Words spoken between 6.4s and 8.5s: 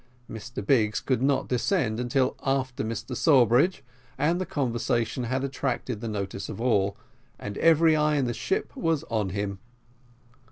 of all, and every eye in the